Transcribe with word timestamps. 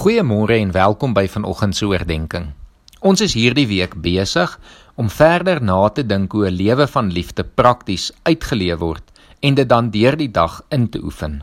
Goeiemôre 0.00 0.56
en 0.56 0.70
welkom 0.72 1.12
by 1.12 1.26
vanoggend 1.28 1.76
se 1.76 1.84
oordeenking. 1.84 2.46
Ons 3.04 3.20
is 3.20 3.34
hierdie 3.36 3.66
week 3.68 3.98
besig 4.00 4.54
om 4.96 5.10
verder 5.12 5.58
na 5.60 5.76
te 5.92 6.00
dink 6.00 6.32
hoe 6.32 6.46
'n 6.48 6.56
lewe 6.56 6.86
van 6.86 7.10
liefde 7.12 7.44
prakties 7.44 8.06
uitgeleef 8.22 8.78
word 8.80 9.04
en 9.40 9.54
dit 9.54 9.68
dan 9.68 9.90
deur 9.90 10.16
die 10.16 10.30
dag 10.30 10.62
in 10.70 10.88
te 10.88 11.02
oefen. 11.04 11.42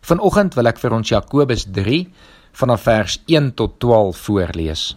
Vanoggend 0.00 0.54
wil 0.54 0.66
ek 0.66 0.78
vir 0.78 0.92
ons 0.92 1.08
Jakobus 1.08 1.64
3 1.70 2.10
vanaf 2.52 2.82
vers 2.82 3.22
1 3.26 3.54
tot 3.54 3.78
12 3.78 4.16
voorlees. 4.16 4.96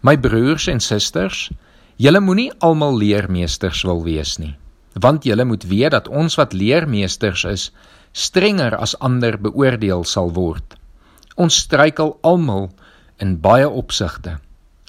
My 0.00 0.18
broers 0.18 0.66
en 0.66 0.80
susters, 0.80 1.50
julle 1.96 2.20
moenie 2.20 2.50
almal 2.58 2.96
leermeesters 2.96 3.82
wil 3.82 4.02
wees 4.02 4.38
nie, 4.38 4.56
want 4.98 5.24
julle 5.24 5.44
moet 5.44 5.64
weet 5.64 5.90
dat 5.90 6.08
ons 6.08 6.34
wat 6.34 6.52
leermeesters 6.52 7.44
is, 7.44 7.72
strenger 8.12 8.76
as 8.76 8.98
ander 8.98 9.38
beoordeel 9.38 10.04
sal 10.04 10.32
word. 10.32 10.81
Ons 11.36 11.56
struikel 11.64 12.18
almal 12.22 12.70
in 13.16 13.38
baie 13.40 13.68
opsigte. 13.68 14.38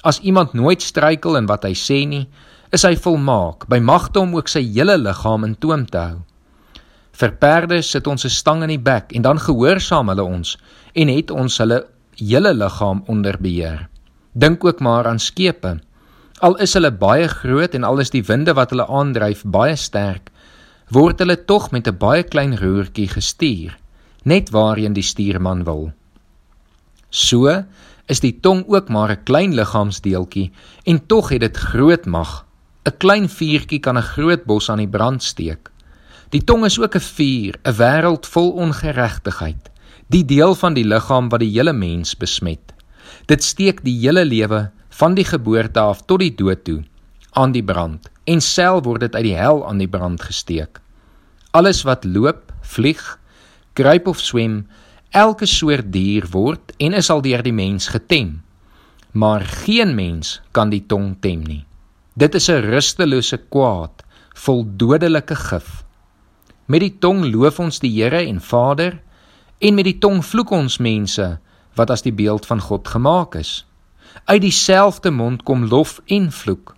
As 0.04 0.20
iemand 0.20 0.52
nooit 0.52 0.82
struikel 0.82 1.36
in 1.36 1.46
wat 1.46 1.64
hy 1.64 1.72
sê 1.72 2.04
nie, 2.08 2.26
is 2.74 2.84
hy 2.84 2.96
volmaak, 2.98 3.68
by 3.70 3.78
magte 3.80 4.20
om 4.20 4.34
ook 4.34 4.50
sy 4.50 4.60
hele 4.74 4.96
liggaam 4.98 5.46
in 5.46 5.54
toom 5.56 5.86
te 5.86 6.00
hou. 6.00 6.18
Vir 7.14 7.32
perde 7.38 7.80
sit 7.82 8.06
ons 8.10 8.24
'n 8.24 8.30
stang 8.30 8.62
in 8.62 8.72
die 8.74 8.84
bek 8.90 9.14
en 9.14 9.22
dan 9.22 9.38
gehoorsaam 9.38 10.08
hulle 10.08 10.24
ons 10.24 10.56
en 10.94 11.08
het 11.08 11.30
ons 11.30 11.58
hulle 11.58 11.84
hele 12.18 12.52
liggaam 12.54 13.04
onder 13.06 13.36
beheer. 13.38 13.88
Dink 14.34 14.64
ook 14.64 14.80
maar 14.80 15.06
aan 15.06 15.18
skepe. 15.18 15.78
Al 16.40 16.56
is 16.56 16.74
hulle 16.74 16.90
baie 16.90 17.28
groot 17.28 17.74
en 17.74 17.84
al 17.84 17.98
is 17.98 18.10
die 18.10 18.22
winde 18.22 18.54
wat 18.54 18.70
hulle 18.70 18.86
aandryf 18.86 19.44
baie 19.46 19.76
sterk, 19.76 20.30
word 20.90 21.18
hulle 21.18 21.44
tog 21.44 21.70
met 21.70 21.86
'n 21.86 21.98
baie 21.98 22.22
klein 22.22 22.58
roertjie 22.58 23.08
gestuur, 23.08 23.78
net 24.24 24.50
waarheen 24.50 24.92
die 24.92 25.02
stuurman 25.02 25.64
wil. 25.64 25.92
So 27.14 27.46
is 28.10 28.20
die 28.20 28.34
tong 28.42 28.64
ook 28.66 28.88
maar 28.90 29.10
'n 29.14 29.22
klein 29.22 29.54
liggaamsdeeltjie 29.54 30.50
en 30.84 31.06
tog 31.06 31.28
het 31.30 31.40
dit 31.40 31.56
groot 31.56 32.06
mag. 32.06 32.44
'n 32.84 32.96
Klein 32.98 33.28
vuurtjie 33.28 33.78
kan 33.80 33.96
'n 33.96 34.02
groot 34.02 34.44
bos 34.44 34.68
aan 34.70 34.82
die 34.82 34.88
brand 34.88 35.22
steek. 35.22 35.70
Die 36.30 36.44
tong 36.44 36.64
is 36.64 36.78
ook 36.80 36.96
'n 36.96 37.00
vuur, 37.00 37.54
'n 37.62 37.76
wêreld 37.78 38.26
vol 38.26 38.50
ongeregtigheid, 38.50 39.70
die 40.08 40.24
deel 40.24 40.54
van 40.54 40.74
die 40.74 40.84
liggaam 40.84 41.28
wat 41.28 41.40
die 41.40 41.54
hele 41.54 41.72
mens 41.72 42.16
besmet. 42.16 42.74
Dit 43.26 43.44
steek 43.44 43.84
die 43.84 43.98
hele 44.00 44.24
lewe 44.24 44.70
van 44.88 45.14
die 45.14 45.24
geboorte 45.24 45.80
af 45.80 46.02
tot 46.06 46.18
die 46.18 46.34
dood 46.34 46.64
toe 46.64 46.82
aan 47.32 47.52
die 47.52 47.64
brand 47.64 48.10
en 48.24 48.40
self 48.40 48.84
word 48.84 49.00
dit 49.00 49.14
uit 49.14 49.24
die 49.24 49.36
hel 49.36 49.68
aan 49.68 49.78
die 49.78 49.88
brand 49.88 50.22
gesteek. 50.22 50.80
Alles 51.50 51.82
wat 51.82 52.04
loop, 52.04 52.52
vlieg, 52.60 53.18
kruip 53.72 54.06
of 54.06 54.20
swem, 54.20 54.66
Elke 55.14 55.46
soort 55.46 55.92
dier 55.94 56.24
word 56.32 56.72
en 56.82 56.96
is 56.98 57.06
al 57.12 57.20
deur 57.22 57.42
die 57.46 57.54
mens 57.54 57.86
getem. 57.94 58.40
Maar 59.14 59.44
geen 59.62 59.92
mens 59.94 60.40
kan 60.50 60.72
die 60.72 60.82
tong 60.90 61.12
tem 61.22 61.44
nie. 61.46 61.62
Dit 62.18 62.34
is 62.34 62.50
'n 62.50 62.66
rustelose 62.66 63.38
kwaad, 63.48 64.02
vol 64.34 64.64
dodelike 64.66 65.36
gif. 65.36 65.84
Met 66.66 66.80
die 66.80 66.98
tong 66.98 67.30
loof 67.30 67.60
ons 67.60 67.78
die 67.78 68.02
Here 68.02 68.26
en 68.26 68.40
Vader 68.40 69.00
en 69.58 69.74
met 69.74 69.84
die 69.84 69.98
tong 69.98 70.24
vloek 70.24 70.50
ons 70.50 70.78
mense 70.78 71.38
wat 71.74 71.90
as 71.90 72.02
die 72.02 72.12
beeld 72.12 72.46
van 72.46 72.60
God 72.60 72.88
gemaak 72.88 73.34
is. 73.34 73.66
Uit 74.24 74.40
dieselfde 74.40 75.10
mond 75.10 75.42
kom 75.42 75.64
lof 75.64 76.00
en 76.06 76.32
vloek. 76.32 76.74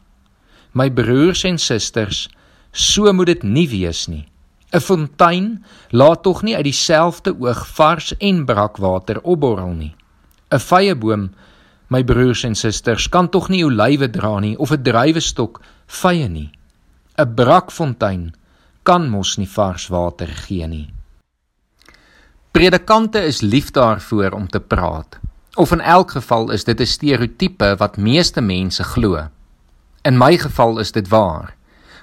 My 0.73 0.91
broers 0.91 1.45
en 1.45 1.59
susters, 1.59 2.29
so 2.73 3.13
moet 3.13 3.27
dit 3.27 3.43
nie 3.43 3.69
wees 3.69 4.07
nie. 4.07 4.29
'n 4.77 4.81
Fontein 4.81 5.65
laat 5.91 6.23
tog 6.23 6.43
nie 6.43 6.57
uit 6.57 6.69
dieselfde 6.69 7.33
oog 7.41 7.67
vars 7.77 8.17
en 8.19 8.45
brakwater 8.45 9.23
opborrel 9.23 9.73
nie. 9.73 9.95
'n 10.53 10.61
Vyeboom, 10.61 11.31
my 11.89 12.05
broers 12.05 12.45
en 12.45 12.55
susters, 12.55 13.09
kan 13.09 13.29
tog 13.29 13.49
nie 13.49 13.65
olywe 13.65 14.11
dra 14.11 14.39
nie 14.41 14.57
of 14.59 14.71
'n 14.71 14.83
druiwestok 14.83 15.61
vye 15.87 16.29
nie. 16.29 16.51
'n 17.19 17.35
Brakfontein 17.35 18.35
kan 18.83 19.09
mos 19.11 19.37
nie 19.37 19.49
vars 19.49 19.89
water 19.89 20.29
gee 20.29 20.67
nie. 20.67 20.93
Predikante 22.51 23.21
is 23.25 23.41
lief 23.41 23.71
daarvoor 23.71 24.33
om 24.33 24.49
te 24.49 24.61
praat. 24.61 25.19
Of 25.55 25.73
in 25.73 25.81
elk 25.81 26.11
geval 26.11 26.51
is 26.51 26.65
dit 26.65 26.81
'n 26.81 26.87
stereotipe 26.87 27.77
wat 27.79 27.97
meeste 27.97 28.41
mense 28.41 28.85
glo. 28.85 29.29
In 30.03 30.19
my 30.19 30.37
geval 30.37 30.79
is 30.79 30.93
dit 30.93 31.09
waar. 31.09 31.57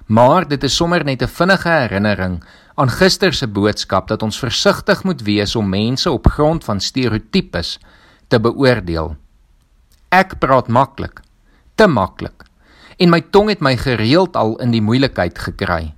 Maar 0.06 0.48
dit 0.48 0.64
is 0.64 0.76
sommer 0.76 1.04
net 1.04 1.22
'n 1.22 1.28
vinnige 1.28 1.70
herinnering 1.70 2.44
aan 2.76 2.90
gister 2.90 3.34
se 3.34 3.48
boodskap 3.48 4.08
dat 4.10 4.24
ons 4.26 4.40
versigtig 4.40 5.04
moet 5.04 5.22
wees 5.22 5.56
om 5.56 5.70
mense 5.70 6.12
op 6.12 6.28
grond 6.28 6.64
van 6.64 6.80
stereotypes 6.82 7.78
te 8.28 8.40
beoordeel. 8.40 9.14
Ek 10.10 10.38
praat 10.42 10.68
maklik, 10.68 11.22
te 11.76 11.88
maklik. 11.88 12.46
En 12.98 13.10
my 13.10 13.22
tong 13.34 13.50
het 13.50 13.62
my 13.62 13.76
gereeld 13.78 14.38
al 14.38 14.56
in 14.62 14.74
die 14.74 14.82
moeilikheid 14.82 15.38
gekry. 15.38 15.94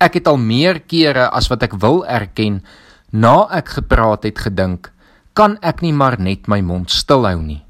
Ek 0.00 0.16
het 0.18 0.26
al 0.30 0.38
meer 0.38 0.80
kere 0.80 1.28
as 1.30 1.50
wat 1.50 1.62
ek 1.66 1.74
wil 1.82 2.04
erken, 2.06 2.62
na 3.10 3.46
ek 3.54 3.74
gepraat 3.78 4.24
het 4.26 4.38
gedink, 4.38 4.92
kan 5.34 5.58
ek 5.62 5.82
nie 5.82 5.92
maar 5.94 6.18
net 6.18 6.48
my 6.50 6.60
mond 6.62 6.90
stilhou 6.90 7.38
nie. 7.42 7.62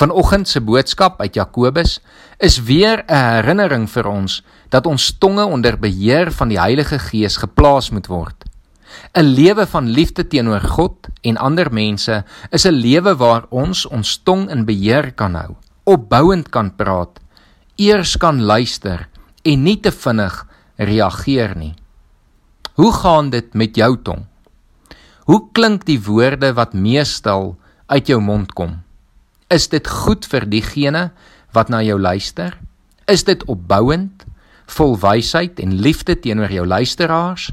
Vanoggend 0.00 0.48
se 0.48 0.62
boodskap 0.64 1.18
uit 1.20 1.34
Jakobus 1.36 1.98
is 2.38 2.56
weer 2.64 3.04
'n 3.04 3.14
herinnering 3.14 3.90
vir 3.90 4.06
ons 4.08 4.42
dat 4.72 4.86
ons 4.86 5.18
tonge 5.18 5.44
onder 5.44 5.76
beheer 5.76 6.32
van 6.32 6.48
die 6.48 6.58
Heilige 6.60 6.98
Gees 6.98 7.36
geplaas 7.36 7.90
moet 7.90 8.06
word. 8.06 8.44
'n 9.12 9.24
Lewe 9.24 9.66
van 9.66 9.88
liefde 9.88 10.26
teenoor 10.26 10.60
God 10.60 11.08
en 11.20 11.36
ander 11.36 11.72
mense 11.72 12.24
is 12.50 12.64
'n 12.64 12.80
lewe 12.80 13.14
waar 13.16 13.44
ons 13.50 13.86
ons 13.86 14.16
tong 14.24 14.50
in 14.50 14.64
beheer 14.64 15.12
kan 15.12 15.34
hou, 15.34 15.56
opbouend 15.84 16.48
kan 16.48 16.76
praat, 16.76 17.20
eers 17.76 18.16
kan 18.16 18.40
luister 18.40 19.08
en 19.44 19.62
nie 19.62 19.80
te 19.80 19.92
vinnig 19.92 20.46
reageer 20.76 21.56
nie. 21.56 21.74
Hoe 22.74 22.92
gaan 22.92 23.30
dit 23.30 23.54
met 23.54 23.76
jou 23.76 23.96
tong? 24.02 24.24
Hoe 25.24 25.48
klink 25.52 25.84
die 25.84 26.00
woorde 26.00 26.54
wat 26.54 26.72
meestal 26.72 27.56
uit 27.86 28.06
jou 28.06 28.20
mond 28.20 28.52
kom? 28.52 28.80
Is 29.50 29.66
dit 29.66 29.82
goed 29.82 30.26
vir 30.30 30.44
diegene 30.46 31.08
wat 31.50 31.72
na 31.74 31.80
jou 31.82 31.96
luister? 31.98 32.54
Is 33.10 33.24
dit 33.26 33.40
opbouend, 33.50 34.22
vol 34.70 34.94
wysheid 35.02 35.58
en 35.58 35.74
liefde 35.82 36.14
teenoor 36.14 36.52
jou 36.54 36.66
luisteraars? 36.66 37.48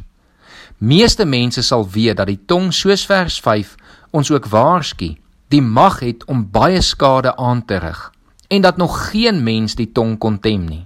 Meeste 0.77 1.25
mense 1.25 1.63
sal 1.65 1.87
weet 1.89 2.19
dat 2.19 2.29
die 2.29 2.37
tong 2.45 2.69
soos 2.69 3.07
vers 3.09 3.39
5 3.41 3.73
ons 4.13 4.29
ook 4.29 4.45
waarsku, 4.53 5.15
die 5.49 5.61
mag 5.61 6.03
het 6.05 6.21
om 6.29 6.45
baie 6.45 6.83
skade 6.85 7.33
aan 7.33 7.65
te 7.65 7.81
rig 7.81 8.11
en 8.47 8.61
dat 8.61 8.77
nog 8.77 9.09
geen 9.09 9.41
mens 9.43 9.73
die 9.75 9.89
tong 9.91 10.19
kon 10.21 10.37
tem 10.39 10.69
nie. 10.69 10.85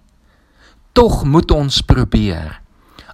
Tog 0.96 1.26
moet 1.28 1.52
ons 1.52 1.82
probeer. 1.86 2.56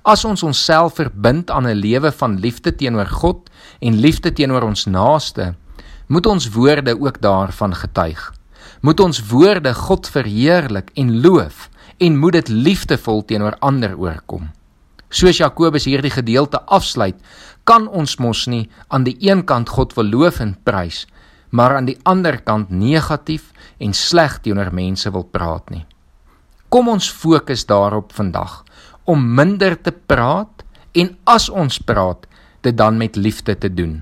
As 0.05 0.21
ons 0.23 0.43
onsself 0.45 1.01
verbind 1.01 1.49
aan 1.51 1.65
'n 1.65 1.81
lewe 1.81 2.11
van 2.11 2.39
liefde 2.39 2.75
teenoor 2.75 3.09
God 3.09 3.49
en 3.81 3.99
liefde 3.99 4.31
teenoor 4.33 4.61
ons 4.61 4.85
naaste, 4.85 5.55
moet 6.07 6.25
ons 6.25 6.49
woorde 6.49 6.95
ook 6.99 7.21
daarvan 7.21 7.75
getuig. 7.75 8.33
Moet 8.81 8.99
ons 8.99 9.19
woorde 9.29 9.73
God 9.73 10.07
verheerlik 10.07 10.91
en 10.95 11.21
loof 11.21 11.69
en 11.97 12.17
moet 12.17 12.31
dit 12.31 12.49
liefdevol 12.49 13.25
teenoor 13.25 13.57
ander 13.59 13.97
oorkom. 13.97 14.49
Soos 15.09 15.39
Jakobus 15.39 15.87
hierdie 15.87 16.11
gedeelte 16.11 16.59
afsluit, 16.61 17.15
kan 17.63 17.87
ons 17.87 18.17
mos 18.19 18.45
nie 18.47 18.67
aan 18.87 19.03
die 19.07 19.15
een 19.23 19.43
kant 19.47 19.69
God 19.69 19.95
wil 19.95 20.07
loof 20.11 20.39
en 20.43 20.55
prys, 20.63 21.05
maar 21.49 21.75
aan 21.75 21.87
die 21.87 21.97
ander 22.03 22.41
kant 22.43 22.69
negatief 22.69 23.51
en 23.79 23.93
sleg 23.93 24.39
teenoor 24.43 24.73
mense 24.75 25.11
wil 25.11 25.23
praat 25.23 25.69
nie. 25.71 25.85
Kom 26.69 26.89
ons 26.91 27.07
fokus 27.11 27.65
daarop 27.65 28.11
vandag 28.15 28.63
om 29.07 29.23
minder 29.35 29.77
te 29.79 29.91
praat 29.91 30.63
en 30.91 31.13
as 31.23 31.47
ons 31.49 31.79
praat, 31.79 32.25
dit 32.61 32.75
dan 32.75 32.97
met 32.99 33.15
liefde 33.15 33.55
te 33.55 33.69
doen. 33.71 34.01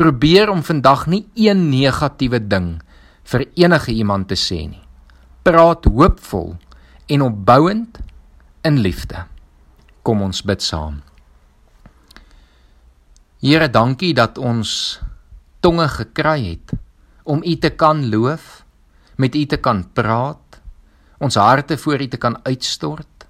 Probeer 0.00 0.48
om 0.48 0.62
vandag 0.64 1.02
nie 1.12 1.26
een 1.36 1.66
negatiewe 1.68 2.38
ding 2.40 2.78
vir 3.28 3.42
enige 3.52 3.92
iemand 3.92 4.30
te 4.30 4.36
sê 4.40 4.62
nie. 4.64 4.80
Praat 5.44 5.84
hoopvol 5.84 6.54
en 7.12 7.24
opbouend 7.26 7.98
in 8.64 8.78
liefde. 8.80 9.26
Kom 10.00 10.22
ons 10.24 10.40
bid 10.40 10.64
saam. 10.64 11.02
Here, 13.44 13.68
dankie 13.68 14.14
dat 14.16 14.40
ons 14.40 14.70
tonge 15.60 15.84
gekry 15.92 16.38
het 16.46 16.72
om 17.28 17.44
U 17.44 17.54
te 17.60 17.68
kan 17.68 18.00
loof, 18.08 18.64
met 19.20 19.36
U 19.36 19.44
te 19.44 19.60
kan 19.60 19.84
praat, 19.84 20.62
ons 21.20 21.36
harte 21.36 21.76
voor 21.76 22.00
U 22.00 22.08
te 22.08 22.22
kan 22.24 22.40
uitstort. 22.48 23.28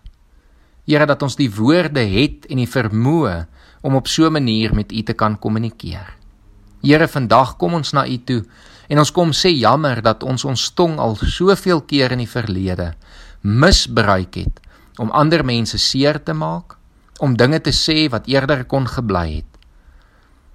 Here, 0.87 1.11
dat 1.11 1.27
ons 1.27 1.35
die 1.35 1.51
woorde 1.51 2.07
het 2.15 2.47
en 2.47 2.63
die 2.63 2.71
vermoë 2.71 3.37
om 3.83 3.99
op 3.99 4.07
so 4.07 4.31
'n 4.31 4.39
manier 4.39 4.71
met 4.75 4.93
U 4.93 5.03
te 5.03 5.19
kan 5.19 5.35
kommunikeer. 5.35 6.20
Here, 6.81 7.09
vandag 7.09 7.59
kom 7.61 7.75
ons 7.77 7.93
na 7.93 8.07
U 8.09 8.17
toe 8.25 8.41
en 8.91 8.99
ons 9.03 9.13
kom 9.13 9.35
sê 9.37 9.53
jammer 9.53 10.01
dat 10.03 10.25
ons 10.25 10.45
ons 10.49 10.63
tong 10.75 10.97
al 10.99 11.13
soveel 11.21 11.83
keer 11.85 12.15
in 12.17 12.23
die 12.25 12.31
verlede 12.31 12.95
misbruik 13.45 14.39
het 14.41 14.63
om 15.01 15.13
ander 15.17 15.45
mense 15.45 15.79
seer 15.81 16.19
te 16.21 16.35
maak, 16.37 16.77
om 17.21 17.37
dinge 17.37 17.61
te 17.65 17.73
sê 17.73 18.09
wat 18.13 18.27
eerder 18.29 18.67
kon 18.69 18.85
gebly 18.89 19.39
het. 19.39 19.47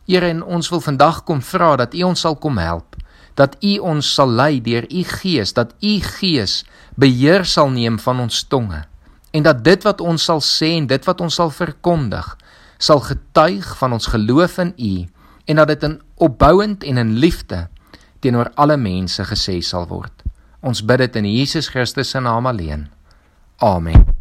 Here, 0.06 0.30
en 0.30 0.44
ons 0.44 0.69
wil 0.69 0.81
vandag 0.86 1.24
kom 1.25 1.42
vra 1.42 1.72
dat 1.81 1.95
U 1.98 2.04
ons 2.10 2.25
sal 2.25 2.38
kom 2.42 2.60
help, 2.62 2.98
dat 3.38 3.57
U 3.62 3.78
ons 3.94 4.10
sal 4.18 4.30
lei 4.30 4.60
deur 4.66 4.86
U 4.89 5.06
Gees, 5.16 5.54
dat 5.54 5.74
U 5.81 5.95
Gees 6.18 6.63
beheer 6.98 7.45
sal 7.45 7.69
neem 7.74 7.98
van 8.01 8.21
ons 8.25 8.44
tonge 8.50 8.83
en 9.36 9.44
dat 9.44 9.63
dit 9.66 9.83
wat 9.83 10.01
ons 10.01 10.24
sal 10.30 10.42
sê 10.42 10.71
en 10.80 10.88
dit 10.88 11.07
wat 11.10 11.21
ons 11.21 11.42
sal 11.42 11.51
verkondig 11.51 12.28
sal 12.81 13.01
getuig 13.04 13.68
van 13.80 13.95
ons 13.98 14.07
geloof 14.13 14.57
in 14.63 14.71
U 14.80 14.94
en 15.51 15.60
dat 15.62 15.74
dit 15.74 15.83
in 15.89 15.98
opbouend 16.16 16.84
en 16.84 16.98
in 16.98 17.18
liefde 17.20 17.68
teenoor 18.20 18.52
alle 18.56 18.78
mense 18.78 19.24
gesê 19.24 19.60
sal 19.62 19.88
word. 19.88 20.24
Ons 20.66 20.82
bid 20.82 21.04
dit 21.04 21.22
in 21.22 21.30
Jesus 21.30 21.70
Christus 21.70 22.10
se 22.10 22.20
naam 22.20 22.48
alleen. 22.50 22.88
Amen. 23.62 24.15